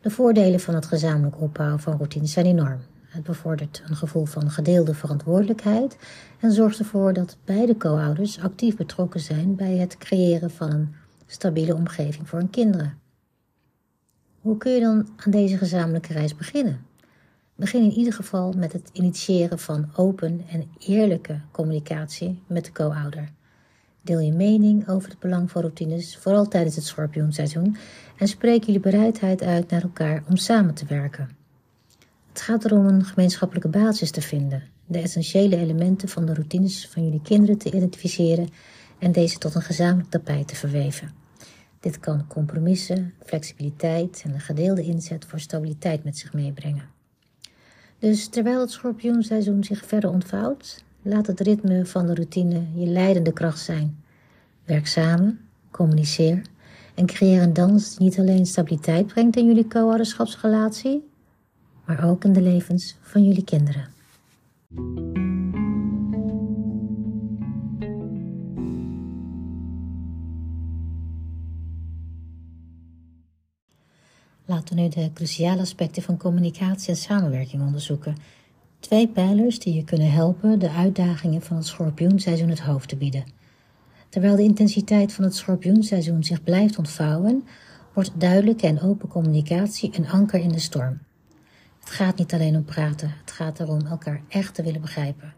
De 0.00 0.10
voordelen 0.10 0.60
van 0.60 0.74
het 0.74 0.86
gezamenlijk 0.86 1.40
opbouwen 1.40 1.80
van 1.80 1.96
routines 1.96 2.32
zijn 2.32 2.46
enorm. 2.46 2.80
Het 3.02 3.22
bevordert 3.22 3.82
een 3.86 3.96
gevoel 3.96 4.24
van 4.24 4.50
gedeelde 4.50 4.94
verantwoordelijkheid 4.94 5.96
en 6.40 6.52
zorgt 6.52 6.78
ervoor 6.78 7.12
dat 7.12 7.36
beide 7.44 7.76
co-ouders 7.76 8.40
actief 8.40 8.76
betrokken 8.76 9.20
zijn 9.20 9.54
bij 9.54 9.76
het 9.76 9.98
creëren 9.98 10.50
van 10.50 10.72
een 10.72 10.94
stabiele 11.26 11.74
omgeving 11.74 12.28
voor 12.28 12.38
hun 12.38 12.50
kinderen. 12.50 12.98
Hoe 14.40 14.56
kun 14.56 14.72
je 14.72 14.80
dan 14.80 15.08
aan 15.16 15.30
deze 15.30 15.56
gezamenlijke 15.56 16.12
reis 16.12 16.36
beginnen? 16.36 16.87
Begin 17.58 17.82
in 17.82 17.92
ieder 17.92 18.12
geval 18.12 18.52
met 18.56 18.72
het 18.72 18.90
initiëren 18.92 19.58
van 19.58 19.90
open 19.96 20.44
en 20.50 20.70
eerlijke 20.78 21.40
communicatie 21.50 22.42
met 22.46 22.64
de 22.64 22.72
co-ouder. 22.72 23.32
Deel 24.02 24.18
je 24.18 24.32
mening 24.32 24.88
over 24.88 25.08
het 25.08 25.18
belang 25.18 25.50
van 25.50 25.60
routines, 25.60 26.16
vooral 26.16 26.48
tijdens 26.48 26.74
het 26.76 26.84
schorpioenseizoen, 26.84 27.76
en 28.16 28.28
spreek 28.28 28.64
jullie 28.64 28.80
bereidheid 28.80 29.42
uit 29.42 29.70
naar 29.70 29.82
elkaar 29.82 30.24
om 30.28 30.36
samen 30.36 30.74
te 30.74 30.86
werken. 30.86 31.36
Het 32.28 32.40
gaat 32.40 32.64
erom 32.64 32.86
een 32.86 33.04
gemeenschappelijke 33.04 33.68
basis 33.68 34.10
te 34.10 34.22
vinden, 34.22 34.62
de 34.86 34.98
essentiële 34.98 35.56
elementen 35.56 36.08
van 36.08 36.26
de 36.26 36.34
routines 36.34 36.88
van 36.88 37.04
jullie 37.04 37.22
kinderen 37.22 37.58
te 37.58 37.72
identificeren 37.72 38.48
en 38.98 39.12
deze 39.12 39.38
tot 39.38 39.54
een 39.54 39.62
gezamenlijk 39.62 40.10
tapijt 40.10 40.48
te 40.48 40.56
verweven. 40.56 41.10
Dit 41.80 42.00
kan 42.00 42.26
compromissen, 42.26 43.14
flexibiliteit 43.24 44.22
en 44.24 44.34
een 44.34 44.40
gedeelde 44.40 44.82
inzet 44.82 45.24
voor 45.24 45.40
stabiliteit 45.40 46.04
met 46.04 46.18
zich 46.18 46.32
meebrengen. 46.32 46.97
Dus 47.98 48.28
terwijl 48.28 48.60
het 48.60 48.70
schorpioenseizoen 48.70 49.64
zich 49.64 49.86
verder 49.86 50.10
ontvouwt, 50.10 50.84
laat 51.02 51.26
het 51.26 51.40
ritme 51.40 51.86
van 51.86 52.06
de 52.06 52.14
routine 52.14 52.62
je 52.74 52.86
leidende 52.86 53.32
kracht 53.32 53.60
zijn. 53.60 54.02
Werk 54.64 54.86
samen, 54.86 55.40
communiceer 55.70 56.42
en 56.94 57.06
creëer 57.06 57.42
een 57.42 57.52
dans 57.52 57.96
die 57.96 58.06
niet 58.08 58.18
alleen 58.18 58.46
stabiliteit 58.46 59.06
brengt 59.06 59.36
in 59.36 59.46
jullie 59.46 59.68
co-ouderschapsrelatie, 59.68 61.08
maar 61.84 62.04
ook 62.04 62.24
in 62.24 62.32
de 62.32 62.42
levens 62.42 62.96
van 63.00 63.24
jullie 63.24 63.44
kinderen. 63.44 63.86
Laten 74.58 74.76
we 74.76 74.82
nu 74.82 74.88
de 74.88 75.10
cruciale 75.14 75.60
aspecten 75.60 76.02
van 76.02 76.16
communicatie 76.16 76.88
en 76.88 76.96
samenwerking 76.96 77.62
onderzoeken. 77.62 78.16
Twee 78.80 79.08
pijlers 79.08 79.58
die 79.58 79.74
je 79.74 79.84
kunnen 79.84 80.10
helpen 80.10 80.58
de 80.58 80.70
uitdagingen 80.70 81.42
van 81.42 81.56
het 81.56 81.66
schorpioenseizoen 81.66 82.48
het 82.48 82.60
hoofd 82.60 82.88
te 82.88 82.96
bieden. 82.96 83.24
Terwijl 84.08 84.36
de 84.36 84.42
intensiteit 84.42 85.12
van 85.12 85.24
het 85.24 85.34
schorpioenseizoen 85.34 86.24
zich 86.24 86.42
blijft 86.42 86.78
ontvouwen, 86.78 87.44
wordt 87.92 88.20
duidelijke 88.20 88.66
en 88.66 88.80
open 88.80 89.08
communicatie 89.08 89.90
een 89.96 90.08
anker 90.08 90.40
in 90.40 90.52
de 90.52 90.58
storm. 90.58 90.98
Het 91.80 91.90
gaat 91.90 92.18
niet 92.18 92.32
alleen 92.32 92.56
om 92.56 92.64
praten, 92.64 93.14
het 93.20 93.30
gaat 93.30 93.60
erom 93.60 93.86
elkaar 93.86 94.22
echt 94.28 94.54
te 94.54 94.62
willen 94.62 94.80
begrijpen. 94.80 95.34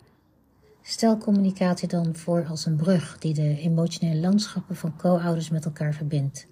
Stel 0.82 1.18
communicatie 1.18 1.88
dan 1.88 2.16
voor 2.16 2.46
als 2.46 2.66
een 2.66 2.76
brug 2.76 3.18
die 3.18 3.34
de 3.34 3.58
emotionele 3.58 4.20
landschappen 4.20 4.76
van 4.76 4.96
co-ouders 4.96 5.50
met 5.50 5.64
elkaar 5.64 5.94
verbindt. 5.94 6.48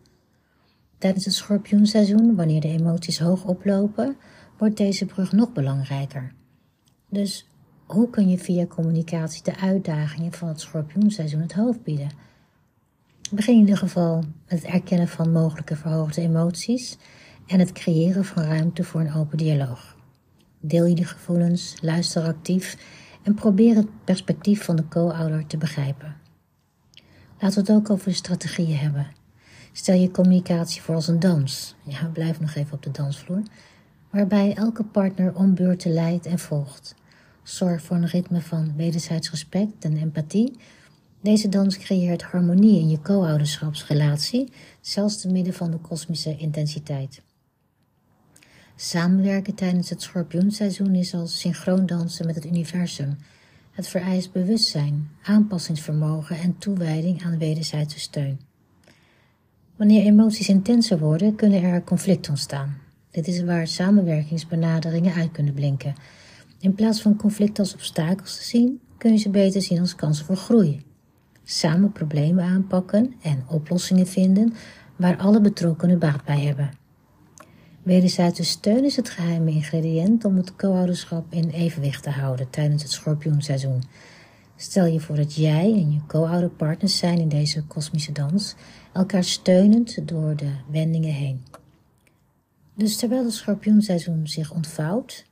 Tijdens 0.99 1.25
het 1.25 1.35
schorpioenseizoen, 1.35 2.35
wanneer 2.35 2.61
de 2.61 2.69
emoties 2.69 3.19
hoog 3.19 3.45
oplopen, 3.45 4.17
wordt 4.59 4.76
deze 4.76 5.07
brug 5.07 5.33
nog 5.33 5.52
belangrijker. 5.52 6.33
Dus 7.09 7.47
hoe 7.87 8.11
kun 8.11 8.28
je 8.28 8.38
via 8.38 8.67
communicatie 8.67 9.43
de 9.43 9.57
uitdagingen 9.57 10.33
van 10.33 10.49
het 10.49 10.61
schorpioenseizoen 10.61 11.40
het 11.40 11.52
hoofd 11.52 11.83
bieden? 11.83 12.11
Begin 13.31 13.55
in 13.55 13.61
ieder 13.61 13.76
geval 13.76 14.17
met 14.19 14.62
het 14.62 14.73
erkennen 14.73 15.09
van 15.09 15.33
mogelijke 15.33 15.76
verhoogde 15.76 16.21
emoties 16.21 16.99
en 17.47 17.59
het 17.59 17.73
creëren 17.73 18.25
van 18.25 18.43
ruimte 18.43 18.85
voor 18.85 19.00
een 19.00 19.14
open 19.14 19.38
dialoog. 19.38 19.97
Deel 20.61 20.87
je 20.87 20.95
de 20.95 21.05
gevoelens, 21.05 21.76
luister 21.81 22.23
actief 22.23 22.76
en 23.23 23.35
probeer 23.35 23.76
het 23.76 24.05
perspectief 24.05 24.64
van 24.64 24.76
de 24.76 24.88
co-ouder 24.88 25.47
te 25.47 25.57
begrijpen. 25.57 26.17
Laten 27.38 27.64
we 27.64 27.73
het 27.73 27.81
ook 27.81 27.90
over 27.90 28.14
strategieën 28.14 28.76
hebben. 28.76 29.18
Stel 29.79 29.95
je 29.95 30.11
communicatie 30.11 30.83
voor 30.83 30.95
als 30.95 31.09
een 31.09 31.21
dans. 31.21 31.75
Ja, 31.83 32.07
blijf 32.13 32.41
nog 32.41 32.55
even 32.55 32.73
op 32.73 32.83
de 32.83 32.91
dansvloer. 32.91 33.43
Waarbij 34.11 34.55
elke 34.55 34.85
partner 34.85 35.35
om 35.35 35.55
beurten 35.55 35.93
leidt 35.93 36.27
en 36.27 36.39
volgt. 36.39 36.95
Zorg 37.43 37.83
voor 37.83 37.97
een 37.97 38.07
ritme 38.07 38.41
van 38.41 38.77
wederzijds 38.77 39.31
respect 39.31 39.85
en 39.85 39.97
empathie. 39.97 40.57
Deze 41.21 41.49
dans 41.49 41.79
creëert 41.79 42.23
harmonie 42.23 42.81
in 42.81 42.89
je 42.89 43.01
co-ouderschapsrelatie, 43.01 44.53
zelfs 44.81 45.21
te 45.21 45.29
midden 45.29 45.55
van 45.55 45.71
de 45.71 45.79
kosmische 45.79 46.37
intensiteit. 46.37 47.23
Samenwerken 48.77 49.55
tijdens 49.55 49.91
het 49.91 50.03
schorpioenseizoen 50.03 50.95
is 50.95 51.15
als 51.15 51.41
synchroon 51.41 51.87
dansen 51.87 52.27
met 52.27 52.35
het 52.35 52.47
universum. 52.47 53.17
Het 53.71 53.89
vereist 53.89 54.33
bewustzijn, 54.33 55.11
aanpassingsvermogen 55.23 56.37
en 56.37 56.59
toewijding 56.59 57.25
aan 57.25 57.39
wederzijdse 57.39 57.99
steun. 57.99 58.48
Wanneer 59.79 60.05
emoties 60.05 60.49
intenser 60.49 60.99
worden, 60.99 61.35
kunnen 61.35 61.63
er 61.63 61.85
conflicten 61.85 62.31
ontstaan. 62.31 62.77
Dit 63.11 63.27
is 63.27 63.43
waar 63.43 63.67
samenwerkingsbenaderingen 63.67 65.15
uit 65.15 65.31
kunnen 65.31 65.55
blinken. 65.55 65.95
In 66.61 66.75
plaats 66.75 67.03
van 67.03 67.17
conflicten 67.17 67.65
als 67.65 67.75
obstakels 67.75 68.37
te 68.37 68.45
zien, 68.45 68.81
kun 68.97 69.13
je 69.13 69.19
ze 69.19 69.31
beter 69.31 69.63
zien 69.63 69.81
als 69.81 69.95
kansen 69.95 70.25
voor 70.25 70.37
groei. 70.37 70.83
Samen 71.45 71.93
problemen 71.93 72.45
aanpakken 72.45 73.15
en 73.23 73.45
oplossingen 73.49 74.07
vinden 74.07 74.55
waar 74.97 75.17
alle 75.17 75.41
betrokkenen 75.41 75.99
baat 75.99 76.25
bij 76.25 76.41
hebben. 76.41 76.71
Wederzijdse 77.83 78.45
steun 78.45 78.85
is 78.85 78.97
het 78.97 79.11
geheime 79.11 79.51
ingrediënt 79.51 80.25
om 80.25 80.37
het 80.37 80.57
co-ouderschap 80.57 81.33
in 81.33 81.51
evenwicht 81.51 82.03
te 82.03 82.11
houden 82.11 82.51
tijdens 82.51 82.83
het 82.83 82.93
schorpioenseizoen. 82.93 83.83
Stel 84.61 84.87
je 84.87 85.00
voor 85.00 85.17
dat 85.17 85.35
jij 85.35 85.73
en 85.73 85.93
je 85.93 86.00
co-ouderpartners 86.07 86.97
zijn 86.97 87.19
in 87.19 87.29
deze 87.29 87.62
kosmische 87.62 88.12
dans, 88.12 88.55
elkaar 88.93 89.25
steunend 89.25 90.09
door 90.09 90.37
de 90.37 90.50
wendingen 90.71 91.12
heen. 91.12 91.43
Dus 92.75 92.97
terwijl 92.97 93.25
het 93.25 93.33
schorpioenseizoen 93.33 94.27
zich 94.29 94.53
ontvouwt, 94.53 95.25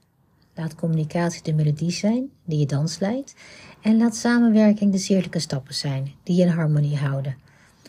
laat 0.54 0.74
communicatie 0.74 1.42
de 1.42 1.52
melodie 1.52 1.90
zijn 1.90 2.30
die 2.44 2.58
je 2.58 2.66
dans 2.66 2.98
leidt 2.98 3.34
en 3.82 3.96
laat 3.96 4.16
samenwerking 4.16 4.92
de 4.92 4.98
zierlijke 4.98 5.38
stappen 5.38 5.74
zijn 5.74 6.12
die 6.22 6.36
je 6.36 6.42
in 6.42 6.48
harmonie 6.48 6.96
houden. 6.96 7.36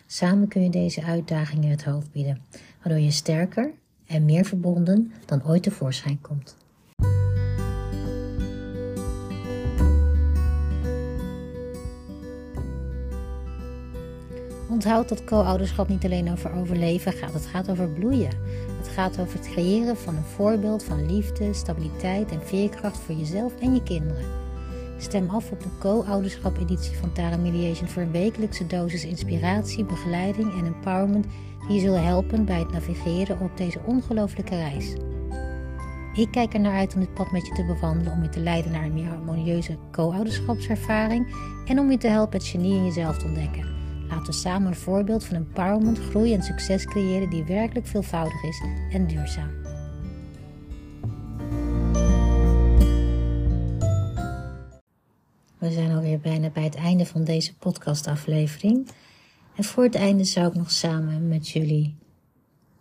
Samen 0.05 0.47
kun 0.47 0.63
je 0.63 0.69
deze 0.69 1.03
uitdagingen 1.03 1.69
het 1.69 1.83
hoofd 1.83 2.11
bieden, 2.11 2.41
waardoor 2.83 3.03
je 3.03 3.11
sterker 3.11 3.71
en 4.07 4.25
meer 4.25 4.45
verbonden 4.45 5.11
dan 5.25 5.45
ooit 5.45 5.63
tevoorschijn 5.63 6.21
komt. 6.21 6.55
Onthoud 14.77 15.09
dat 15.09 15.23
co-ouderschap 15.23 15.87
niet 15.87 16.05
alleen 16.05 16.31
over 16.31 16.53
overleven 16.53 17.13
gaat, 17.13 17.33
het 17.33 17.45
gaat 17.45 17.69
over 17.69 17.89
bloeien. 17.89 18.31
Het 18.77 18.87
gaat 18.87 19.19
over 19.19 19.37
het 19.37 19.49
creëren 19.49 19.97
van 19.97 20.15
een 20.15 20.23
voorbeeld 20.23 20.83
van 20.83 21.05
liefde, 21.05 21.53
stabiliteit 21.53 22.31
en 22.31 22.41
veerkracht 22.45 22.97
voor 22.97 23.15
jezelf 23.15 23.53
en 23.59 23.73
je 23.73 23.83
kinderen. 23.83 24.25
Stem 24.97 25.29
af 25.29 25.51
op 25.51 25.63
de 25.63 25.69
co-ouderschap 25.79 26.57
editie 26.57 26.97
van 26.97 27.13
Tara 27.13 27.37
Mediation 27.37 27.87
voor 27.87 28.01
een 28.01 28.11
wekelijkse 28.11 28.67
dosis 28.67 29.05
inspiratie, 29.05 29.85
begeleiding 29.85 30.59
en 30.59 30.65
empowerment 30.65 31.25
die 31.67 31.75
je 31.75 31.81
zullen 31.81 32.03
helpen 32.03 32.45
bij 32.45 32.59
het 32.59 32.71
navigeren 32.71 33.39
op 33.39 33.57
deze 33.57 33.79
ongelooflijke 33.85 34.55
reis. 34.55 34.93
Ik 36.13 36.31
kijk 36.31 36.53
er 36.53 36.59
naar 36.59 36.77
uit 36.77 36.93
om 36.93 36.99
dit 36.99 37.13
pad 37.13 37.31
met 37.31 37.47
je 37.47 37.53
te 37.53 37.65
bewandelen, 37.65 38.13
om 38.13 38.23
je 38.23 38.29
te 38.29 38.39
leiden 38.39 38.71
naar 38.71 38.83
een 38.83 38.93
meer 38.93 39.09
harmonieuze 39.09 39.77
co-ouderschapservaring 39.91 41.35
en 41.65 41.79
om 41.79 41.91
je 41.91 41.97
te 41.97 42.07
helpen 42.07 42.37
het 42.37 42.47
genie 42.47 42.75
in 42.75 42.85
jezelf 42.85 43.17
te 43.17 43.25
ontdekken. 43.25 43.76
Laten 44.09 44.25
we 44.25 44.31
samen 44.31 44.67
een 44.67 44.75
voorbeeld 44.75 45.25
van 45.25 45.35
empowerment, 45.35 45.99
groei 45.99 46.33
en 46.33 46.43
succes 46.43 46.85
creëren 46.85 47.29
die 47.29 47.43
werkelijk 47.43 47.87
veelvoudig 47.87 48.43
is 48.43 48.61
en 48.91 49.07
duurzaam. 49.07 49.51
We 55.57 55.71
zijn 55.71 55.91
alweer 55.91 56.19
bijna 56.19 56.49
bij 56.49 56.63
het 56.63 56.75
einde 56.75 57.05
van 57.05 57.23
deze 57.23 57.55
podcastaflevering. 57.55 58.87
En 59.55 59.63
voor 59.63 59.83
het 59.83 59.95
einde 59.95 60.23
zou 60.23 60.47
ik 60.47 60.53
nog 60.53 60.71
samen 60.71 61.27
met 61.27 61.49
jullie 61.49 61.95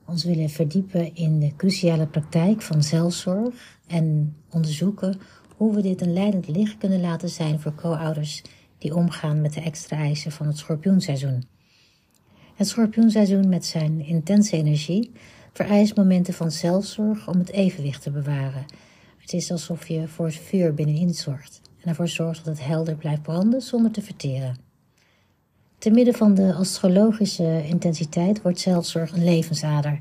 ons 0.05 0.25
willen 0.25 0.49
verdiepen 0.49 1.15
in 1.15 1.41
de 1.41 1.57
cruciale 1.57 2.07
praktijk 2.07 2.63
van 2.63 2.83
zelfzorg 2.83 3.79
en 3.87 4.37
onderzoeken 4.51 5.21
hoe 5.57 5.75
we 5.75 5.83
dit 5.83 6.01
een 6.01 6.13
leidend 6.13 6.49
licht 6.49 6.79
kunnen 6.79 7.01
laten 7.01 7.29
zijn 7.29 7.61
voor 7.61 7.75
co-ouders 7.75 8.43
die 8.79 8.95
omgaan 8.95 9.41
met 9.41 9.53
de 9.53 9.61
extra 9.61 9.97
eisen 9.97 10.33
van 10.33 10.47
het 10.47 10.59
schorpioenseizoen. 10.59 11.45
Het 12.55 12.69
schorpioenseizoen 12.69 13.49
met 13.49 13.65
zijn 13.65 14.01
intense 14.01 14.57
energie 14.57 15.13
vereist 15.53 15.97
momenten 15.97 16.35
van 16.35 16.51
zelfzorg 16.51 17.29
om 17.29 17.39
het 17.39 17.51
evenwicht 17.51 18.03
te 18.03 18.11
bewaren. 18.11 18.65
Het 19.19 19.33
is 19.33 19.51
alsof 19.51 19.89
je 19.89 20.09
voor 20.09 20.27
het 20.27 20.35
vuur 20.35 20.75
binnenin 20.75 21.15
zorgt 21.15 21.61
en 21.81 21.89
ervoor 21.89 22.09
zorgt 22.09 22.45
dat 22.45 22.57
het 22.59 22.67
helder 22.67 22.95
blijft 22.95 23.23
branden 23.23 23.61
zonder 23.61 23.91
te 23.91 24.03
verteren. 24.03 24.57
Te 25.79 25.91
midden 25.91 26.15
van 26.15 26.35
de 26.35 26.55
astrologische 26.55 27.65
intensiteit 27.67 28.43
wordt 28.43 28.61
zelfzorg 28.61 29.13
een 29.13 29.25
levensader. 29.25 29.99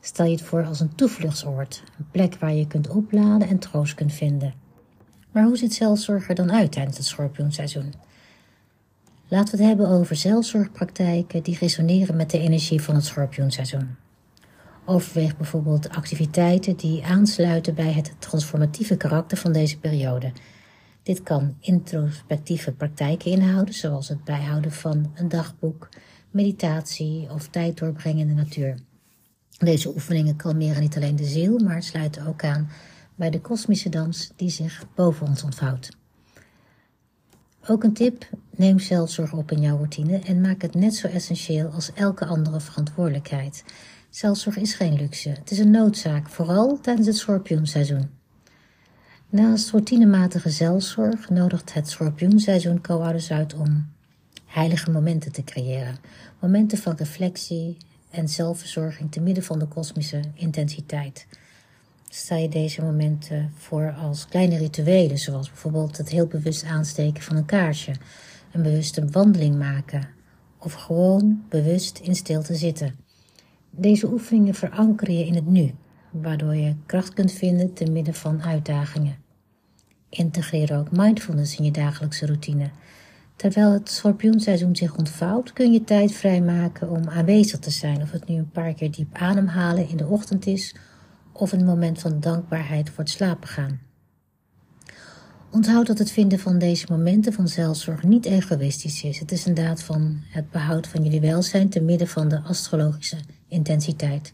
Stel 0.00 0.26
je 0.26 0.32
het 0.32 0.42
voor 0.42 0.66
als 0.66 0.80
een 0.80 0.94
toevluchtsoord, 0.94 1.82
een 1.98 2.10
plek 2.10 2.34
waar 2.34 2.54
je 2.54 2.66
kunt 2.66 2.88
opladen 2.88 3.48
en 3.48 3.58
troost 3.58 3.94
kunt 3.94 4.12
vinden. 4.12 4.54
Maar 5.32 5.44
hoe 5.44 5.56
ziet 5.56 5.74
zelfzorg 5.74 6.28
er 6.28 6.34
dan 6.34 6.52
uit 6.52 6.72
tijdens 6.72 6.96
het 6.96 7.06
schorpioenseizoen? 7.06 7.92
Laten 9.28 9.56
we 9.56 9.64
het 9.64 9.68
hebben 9.68 9.88
over 9.88 10.16
zelfzorgpraktijken 10.16 11.42
die 11.42 11.58
resoneren 11.58 12.16
met 12.16 12.30
de 12.30 12.38
energie 12.38 12.82
van 12.82 12.94
het 12.94 13.04
schorpioenseizoen. 13.04 13.96
Overweeg 14.84 15.36
bijvoorbeeld 15.36 15.88
activiteiten 15.88 16.76
die 16.76 17.04
aansluiten 17.04 17.74
bij 17.74 17.92
het 17.92 18.14
transformatieve 18.18 18.96
karakter 18.96 19.38
van 19.38 19.52
deze 19.52 19.78
periode. 19.78 20.32
Dit 21.02 21.22
kan 21.22 21.56
introspectieve 21.60 22.72
praktijken 22.72 23.30
inhouden, 23.30 23.74
zoals 23.74 24.08
het 24.08 24.24
bijhouden 24.24 24.72
van 24.72 25.12
een 25.14 25.28
dagboek, 25.28 25.88
meditatie 26.30 27.30
of 27.30 27.48
tijd 27.48 27.78
doorbrengen 27.78 28.20
in 28.20 28.28
de 28.28 28.42
natuur. 28.42 28.78
Deze 29.58 29.88
oefeningen 29.88 30.36
kalmeren 30.36 30.80
niet 30.80 30.96
alleen 30.96 31.16
de 31.16 31.24
ziel, 31.24 31.58
maar 31.58 31.82
sluiten 31.82 32.26
ook 32.26 32.44
aan 32.44 32.68
bij 33.14 33.30
de 33.30 33.40
kosmische 33.40 33.88
dans 33.88 34.32
die 34.36 34.50
zich 34.50 34.84
boven 34.94 35.26
ons 35.26 35.42
ontvouwt. 35.42 35.96
Ook 37.66 37.84
een 37.84 37.92
tip: 37.92 38.28
neem 38.58 38.78
zelfzorg 38.78 39.32
op 39.32 39.50
in 39.50 39.60
jouw 39.60 39.76
routine 39.76 40.18
en 40.18 40.40
maak 40.40 40.62
het 40.62 40.74
net 40.74 40.94
zo 40.94 41.06
essentieel 41.06 41.68
als 41.68 41.92
elke 41.92 42.24
andere 42.24 42.60
verantwoordelijkheid. 42.60 43.64
Zelfzorg 44.10 44.56
is 44.56 44.74
geen 44.74 44.94
luxe, 44.94 45.28
het 45.28 45.50
is 45.50 45.58
een 45.58 45.70
noodzaak, 45.70 46.28
vooral 46.28 46.80
tijdens 46.80 47.06
het 47.06 47.16
schorpioenseizoen. 47.16 48.10
Naast 49.28 49.70
routinematige 49.70 50.50
zelfzorg 50.50 51.30
nodigt 51.30 51.74
het 51.74 51.88
schorpioenseizoen 51.88 52.80
co-ouders 52.80 53.30
uit 53.30 53.54
om 53.54 53.86
heilige 54.46 54.90
momenten 54.90 55.32
te 55.32 55.44
creëren. 55.44 55.98
Momenten 56.40 56.78
van 56.78 56.96
reflectie 56.96 57.76
en 58.10 58.28
zelfverzorging 58.28 59.12
te 59.12 59.20
midden 59.20 59.44
van 59.44 59.58
de 59.58 59.66
kosmische 59.66 60.20
intensiteit. 60.34 61.26
stel 62.08 62.38
je 62.38 62.48
deze 62.48 62.82
momenten 62.82 63.52
voor 63.56 63.92
als 63.92 64.26
kleine 64.26 64.58
rituelen, 64.58 65.18
zoals 65.18 65.48
bijvoorbeeld 65.48 65.96
het 65.96 66.08
heel 66.08 66.26
bewust 66.26 66.64
aansteken 66.64 67.22
van 67.22 67.36
een 67.36 67.46
kaarsje, 67.46 67.92
een 68.56 68.62
bewuste 68.62 69.04
wandeling 69.04 69.58
maken 69.58 70.08
of 70.58 70.72
gewoon 70.72 71.44
bewust 71.48 71.98
in 71.98 72.14
stilte 72.14 72.54
zitten. 72.54 72.94
Deze 73.70 74.12
oefeningen 74.12 74.54
verankeren 74.54 75.18
je 75.18 75.26
in 75.26 75.34
het 75.34 75.46
nu, 75.46 75.74
waardoor 76.10 76.54
je 76.54 76.76
kracht 76.86 77.14
kunt 77.14 77.32
vinden 77.32 77.72
te 77.72 77.90
midden 77.90 78.14
van 78.14 78.42
uitdagingen. 78.42 79.16
Integreer 80.08 80.78
ook 80.78 80.90
mindfulness 80.90 81.56
in 81.56 81.64
je 81.64 81.70
dagelijkse 81.70 82.26
routine. 82.26 82.70
Terwijl 83.36 83.72
het 83.72 83.90
schorpioenseizoen 83.90 84.76
zich 84.76 84.96
ontvouwt, 84.96 85.52
kun 85.52 85.72
je 85.72 85.84
tijd 85.84 86.12
vrijmaken 86.12 86.90
om 86.90 87.08
aanwezig 87.08 87.58
te 87.58 87.70
zijn. 87.70 88.02
Of 88.02 88.10
het 88.10 88.28
nu 88.28 88.36
een 88.36 88.50
paar 88.50 88.74
keer 88.74 88.90
diep 88.90 89.14
ademhalen 89.14 89.88
in 89.88 89.96
de 89.96 90.06
ochtend 90.06 90.46
is, 90.46 90.74
of 91.32 91.52
een 91.52 91.64
moment 91.64 92.00
van 92.00 92.20
dankbaarheid 92.20 92.90
voor 92.90 93.04
het 93.04 93.12
slapen 93.12 93.48
gaan. 93.48 93.85
Onthoud 95.56 95.86
dat 95.86 95.98
het 95.98 96.10
vinden 96.10 96.38
van 96.38 96.58
deze 96.58 96.86
momenten 96.88 97.32
van 97.32 97.48
zelfzorg 97.48 98.02
niet 98.02 98.26
egoïstisch 98.26 99.04
is. 99.04 99.18
Het 99.18 99.32
is 99.32 99.46
een 99.46 99.54
daad 99.54 99.82
van 99.82 100.22
het 100.28 100.50
behoud 100.50 100.86
van 100.86 101.02
jullie 101.02 101.20
welzijn 101.20 101.68
te 101.68 101.80
midden 101.80 102.08
van 102.08 102.28
de 102.28 102.40
astrologische 102.40 103.16
intensiteit. 103.48 104.32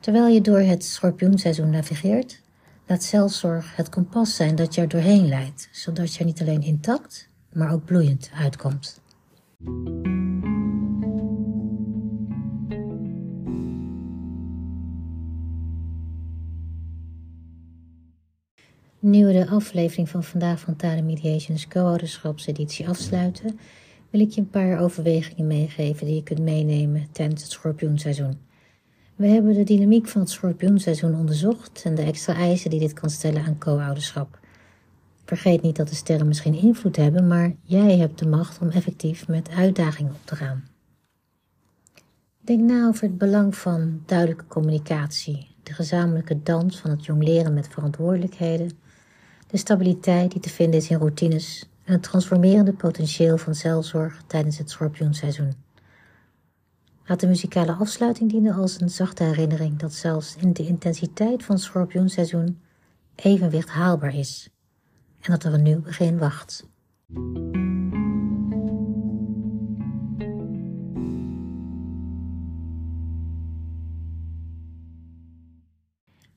Terwijl 0.00 0.26
je 0.26 0.40
door 0.40 0.58
het 0.58 0.84
schorpioenseizoen 0.84 1.70
navigeert, 1.70 2.40
laat 2.86 3.02
zelfzorg 3.02 3.76
het 3.76 3.88
kompas 3.88 4.36
zijn 4.36 4.54
dat 4.54 4.74
je 4.74 4.80
er 4.80 4.88
doorheen 4.88 5.28
leidt, 5.28 5.68
zodat 5.72 6.14
je 6.14 6.18
er 6.18 6.24
niet 6.24 6.40
alleen 6.40 6.62
intact, 6.62 7.28
maar 7.52 7.72
ook 7.72 7.84
bloeiend 7.84 8.30
uitkomt. 8.34 9.00
Nu 19.00 19.26
we 19.26 19.32
de 19.32 19.48
aflevering 19.48 20.08
van 20.08 20.24
vandaag 20.24 20.60
van 20.60 20.76
Tare 20.76 21.02
Mediations 21.02 21.68
co-ouderschapseditie 21.68 22.88
afsluiten, 22.88 23.58
wil 24.10 24.20
ik 24.20 24.30
je 24.30 24.40
een 24.40 24.50
paar 24.50 24.80
overwegingen 24.80 25.46
meegeven 25.46 26.06
die 26.06 26.14
je 26.14 26.22
kunt 26.22 26.40
meenemen 26.40 27.06
tijdens 27.12 27.42
het 27.42 27.50
schorpioenseizoen. 27.50 28.38
We 29.16 29.26
hebben 29.26 29.54
de 29.54 29.64
dynamiek 29.64 30.08
van 30.08 30.20
het 30.20 30.30
schorpioenseizoen 30.30 31.14
onderzocht 31.14 31.82
en 31.84 31.94
de 31.94 32.02
extra 32.02 32.34
eisen 32.34 32.70
die 32.70 32.80
dit 32.80 32.92
kan 32.92 33.10
stellen 33.10 33.44
aan 33.44 33.58
co-ouderschap. 33.58 34.38
Vergeet 35.24 35.62
niet 35.62 35.76
dat 35.76 35.88
de 35.88 35.94
sterren 35.94 36.26
misschien 36.26 36.54
invloed 36.54 36.96
hebben, 36.96 37.26
maar 37.26 37.54
jij 37.62 37.96
hebt 37.96 38.18
de 38.18 38.28
macht 38.28 38.58
om 38.60 38.68
effectief 38.68 39.28
met 39.28 39.50
uitdagingen 39.50 40.12
op 40.12 40.26
te 40.26 40.36
gaan. 40.36 40.68
Denk 42.40 42.60
na 42.60 42.86
over 42.86 43.02
het 43.02 43.18
belang 43.18 43.56
van 43.56 44.02
duidelijke 44.06 44.46
communicatie, 44.46 45.46
de 45.62 45.72
gezamenlijke 45.72 46.42
dans 46.42 46.80
van 46.80 46.90
het 46.90 47.04
jongleren 47.04 47.54
met 47.54 47.68
verantwoordelijkheden, 47.68 48.86
de 49.48 49.56
stabiliteit 49.56 50.32
die 50.32 50.40
te 50.40 50.48
vinden 50.48 50.80
is 50.80 50.90
in 50.90 50.98
routines 50.98 51.68
en 51.84 51.92
het 51.92 52.02
transformerende 52.02 52.72
potentieel 52.72 53.38
van 53.38 53.54
zelfzorg 53.54 54.22
tijdens 54.26 54.58
het 54.58 54.70
schorpioenseizoen. 54.70 55.52
Laat 57.04 57.20
de 57.20 57.26
muzikale 57.26 57.72
afsluiting 57.72 58.30
dienen 58.30 58.54
als 58.54 58.80
een 58.80 58.90
zachte 58.90 59.24
herinnering 59.24 59.78
dat 59.78 59.92
zelfs 59.92 60.36
in 60.36 60.52
de 60.52 60.66
intensiteit 60.66 61.44
van 61.44 61.58
schorpioenseizoen 61.58 62.60
evenwicht 63.14 63.68
haalbaar 63.68 64.14
is 64.14 64.50
en 65.20 65.30
dat 65.30 65.44
er 65.44 65.54
een 65.54 65.62
nieuw 65.62 65.80
begin 65.80 66.18
wacht. 66.18 66.66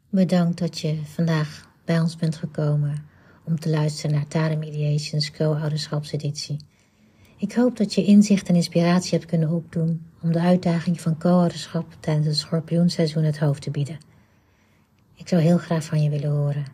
Bedankt 0.09 0.59
dat 0.59 0.79
je 0.79 1.01
vandaag 1.05 1.70
bij 1.91 1.99
ons 1.99 2.15
bent 2.15 2.35
gekomen 2.35 3.05
om 3.43 3.59
te 3.59 3.69
luisteren 3.69 4.15
naar 4.15 4.27
Tare 4.27 4.55
Mediations 4.55 5.31
co-ouderschapseditie. 5.31 6.57
Ik 7.37 7.53
hoop 7.53 7.77
dat 7.77 7.93
je 7.93 8.03
inzicht 8.05 8.47
en 8.49 8.55
inspiratie 8.55 9.17
hebt 9.17 9.29
kunnen 9.29 9.49
opdoen 9.49 10.01
om 10.21 10.31
de 10.31 10.39
uitdaging 10.39 11.01
van 11.01 11.17
co-ouderschap 11.17 11.85
tijdens 11.99 12.25
het 12.27 12.37
schorpioenseizoen 12.37 13.23
het 13.23 13.39
hoofd 13.39 13.61
te 13.61 13.71
bieden. 13.71 13.97
Ik 15.15 15.27
zou 15.27 15.41
heel 15.41 15.57
graag 15.57 15.83
van 15.83 16.03
je 16.03 16.09
willen 16.09 16.31
horen. 16.31 16.65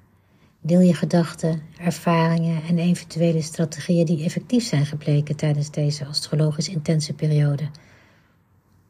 Deel 0.62 0.80
je 0.80 0.93
gedachten, 0.93 1.62
ervaringen 1.77 2.63
en 2.63 2.77
eventuele 2.77 3.41
strategieën 3.41 4.06
die 4.06 4.23
effectief 4.23 4.63
zijn 4.63 4.86
gebleken 4.86 5.36
tijdens 5.36 5.71
deze 5.71 6.06
astrologisch 6.06 6.69
intense 6.69 7.13
periode. 7.13 7.69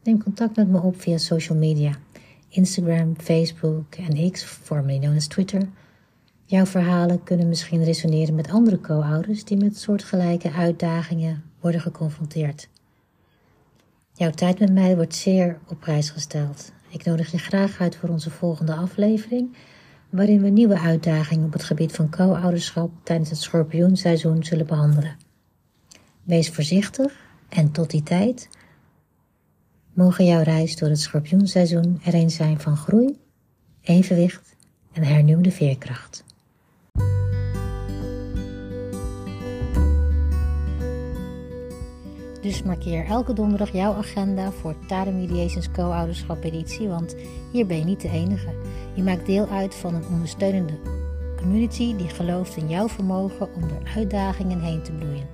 Neem 0.02 0.22
contact 0.22 0.56
met 0.56 0.68
me 0.68 0.80
op 0.80 1.00
via 1.00 1.18
social 1.18 1.58
media, 1.58 1.92
Instagram, 2.48 3.14
Facebook 3.20 3.94
en 3.94 4.30
X, 4.30 4.42
formerly 4.42 4.98
known 4.98 5.16
as 5.16 5.26
Twitter. 5.26 5.68
Jouw 6.50 6.66
verhalen 6.66 7.22
kunnen 7.22 7.48
misschien 7.48 7.84
resoneren 7.84 8.34
met 8.34 8.50
andere 8.50 8.80
co-ouders 8.80 9.44
die 9.44 9.56
met 9.56 9.78
soortgelijke 9.78 10.52
uitdagingen 10.52 11.44
worden 11.60 11.80
geconfronteerd. 11.80 12.68
Jouw 14.12 14.30
tijd 14.30 14.58
met 14.58 14.72
mij 14.72 14.96
wordt 14.96 15.14
zeer 15.14 15.58
op 15.66 15.80
prijs 15.80 16.10
gesteld. 16.10 16.72
Ik 16.88 17.04
nodig 17.04 17.30
je 17.30 17.38
graag 17.38 17.80
uit 17.80 17.96
voor 17.96 18.08
onze 18.08 18.30
volgende 18.30 18.74
aflevering, 18.74 19.56
waarin 20.10 20.42
we 20.42 20.48
nieuwe 20.48 20.78
uitdagingen 20.78 21.44
op 21.44 21.52
het 21.52 21.64
gebied 21.64 21.92
van 21.92 22.10
co-ouderschap 22.10 22.90
tijdens 23.02 23.30
het 23.30 23.40
schorpioenseizoen 23.40 24.44
zullen 24.44 24.66
behandelen. 24.66 25.16
Wees 26.22 26.50
voorzichtig 26.50 27.12
en 27.48 27.72
tot 27.72 27.90
die 27.90 28.02
tijd 28.02 28.48
mogen 29.92 30.24
jouw 30.24 30.42
reis 30.42 30.76
door 30.76 30.88
het 30.88 31.00
schorpioenseizoen 31.00 32.00
er 32.04 32.14
een 32.14 32.30
zijn 32.30 32.60
van 32.60 32.76
groei, 32.76 33.18
evenwicht 33.80 34.56
en 34.92 35.02
hernieuwde 35.02 35.50
veerkracht. 35.50 36.26
Dus 42.48 42.62
markeer 42.62 43.04
elke 43.04 43.32
donderdag 43.32 43.72
jouw 43.72 43.92
agenda 43.92 44.50
voor 44.50 44.74
Tade 44.86 45.10
Mediations 45.10 45.70
Co-ouderschap 45.70 46.44
editie, 46.44 46.88
want 46.88 47.16
hier 47.52 47.66
ben 47.66 47.78
je 47.78 47.84
niet 47.84 48.00
de 48.00 48.10
enige. 48.10 48.54
Je 48.94 49.02
maakt 49.02 49.26
deel 49.26 49.48
uit 49.48 49.74
van 49.74 49.94
een 49.94 50.06
ondersteunende 50.12 50.78
community 51.36 51.96
die 51.96 52.08
gelooft 52.08 52.56
in 52.56 52.68
jouw 52.68 52.88
vermogen 52.88 53.54
om 53.54 53.60
door 53.60 53.82
uitdagingen 53.96 54.60
heen 54.60 54.82
te 54.82 54.92
bloeien. 54.92 55.26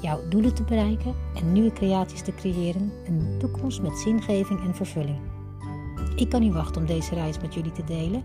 Jouw 0.00 0.28
doelen 0.28 0.54
te 0.54 0.62
bereiken 0.62 1.14
en 1.34 1.52
nieuwe 1.52 1.72
creaties 1.72 2.22
te 2.22 2.34
creëren, 2.34 2.92
een 3.06 3.36
toekomst 3.38 3.82
met 3.82 3.98
zingeving 3.98 4.64
en 4.64 4.74
vervulling. 4.74 5.18
Ik 6.16 6.28
kan 6.28 6.40
niet 6.40 6.54
wachten 6.54 6.80
om 6.80 6.86
deze 6.86 7.14
reis 7.14 7.40
met 7.40 7.54
jullie 7.54 7.72
te 7.72 7.84
delen. 7.84 8.24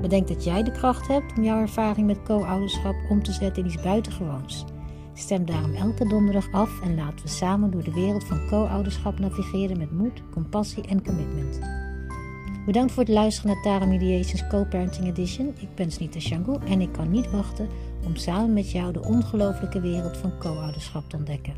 Bedenk 0.00 0.28
dat 0.28 0.44
jij 0.44 0.62
de 0.62 0.72
kracht 0.72 1.08
hebt 1.08 1.36
om 1.36 1.44
jouw 1.44 1.60
ervaring 1.60 2.06
met 2.06 2.22
co-ouderschap 2.22 2.94
om 3.10 3.22
te 3.22 3.32
zetten 3.32 3.62
in 3.62 3.68
iets 3.70 3.82
buitengewoons. 3.82 4.64
Stem 5.14 5.46
daarom 5.46 5.74
elke 5.74 6.08
donderdag 6.08 6.52
af 6.52 6.80
en 6.82 6.94
laten 6.94 7.24
we 7.24 7.28
samen 7.28 7.70
door 7.70 7.84
de 7.84 7.92
wereld 7.92 8.24
van 8.24 8.46
co-ouderschap 8.46 9.18
navigeren 9.18 9.78
met 9.78 9.92
moed, 9.92 10.22
compassie 10.30 10.86
en 10.86 11.04
commitment. 11.04 11.60
Bedankt 12.66 12.92
voor 12.92 13.02
het 13.02 13.12
luisteren 13.12 13.50
naar 13.50 13.62
Tara 13.62 13.84
Mediations 13.84 14.46
Co-Parenting 14.46 15.08
Edition. 15.08 15.54
Ik 15.58 15.74
ben 15.74 15.90
Snita 15.92 16.20
Shangu 16.20 16.56
en 16.66 16.80
ik 16.80 16.92
kan 16.92 17.10
niet 17.10 17.30
wachten 17.30 17.68
om 18.04 18.16
samen 18.16 18.52
met 18.52 18.70
jou 18.70 18.92
de 18.92 19.02
ongelofelijke 19.02 19.80
wereld 19.80 20.16
van 20.16 20.38
co-ouderschap 20.38 21.08
te 21.08 21.16
ontdekken. 21.16 21.54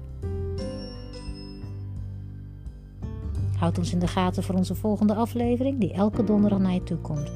Houd 3.59 3.79
ons 3.79 3.93
in 3.93 3.99
de 3.99 4.09
gaten 4.09 4.43
voor 4.43 4.55
onze 4.55 4.75
volgende 4.75 5.15
aflevering, 5.15 5.81
die 5.81 5.93
elke 5.93 6.25
donderdag 6.25 6.59
naar 6.59 6.75
je 6.75 6.83
toe 6.83 6.99
komt. 6.99 7.31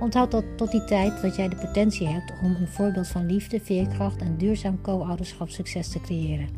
Onthoud 0.00 0.30
dat 0.30 0.44
tot 0.56 0.70
die 0.70 0.84
tijd 0.84 1.22
dat 1.22 1.36
jij 1.36 1.48
de 1.48 1.56
potentie 1.56 2.06
hebt 2.06 2.32
om 2.42 2.56
een 2.60 2.68
voorbeeld 2.68 3.08
van 3.08 3.26
liefde, 3.26 3.60
veerkracht 3.60 4.20
en 4.20 4.36
duurzaam 4.36 4.80
co-ouderschap 4.80 5.48
succes 5.48 5.88
te 5.88 6.00
creëren. 6.00 6.48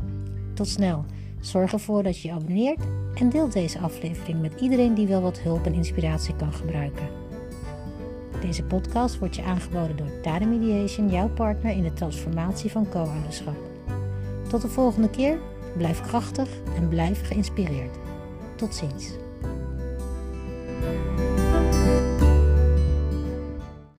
Tot 0.54 0.68
snel. 0.68 1.04
Zorg 1.40 1.72
ervoor 1.72 2.02
dat 2.02 2.20
je 2.20 2.28
je 2.28 2.34
abonneert 2.34 2.80
en 3.14 3.28
deelt 3.28 3.52
deze 3.52 3.78
aflevering 3.78 4.40
met 4.40 4.60
iedereen 4.60 4.94
die 4.94 5.06
wel 5.06 5.20
wat 5.20 5.40
hulp 5.40 5.66
en 5.66 5.72
inspiratie 5.72 6.36
kan 6.36 6.52
gebruiken. 6.52 7.08
Deze 8.40 8.62
podcast 8.62 9.18
wordt 9.18 9.36
je 9.36 9.42
aangeboden 9.42 9.96
door 9.96 10.20
Tade 10.22 10.46
Mediation, 10.46 11.10
jouw 11.10 11.28
partner 11.28 11.72
in 11.72 11.82
de 11.82 11.92
transformatie 11.92 12.70
van 12.70 12.88
co-ouderschap. 12.88 13.56
Tot 14.48 14.62
de 14.62 14.68
volgende 14.68 15.10
keer, 15.10 15.38
blijf 15.76 16.00
krachtig 16.00 16.48
en 16.76 16.88
blijf 16.88 17.26
geïnspireerd. 17.26 17.98
Tot 18.56 18.74
ziens. 18.74 19.10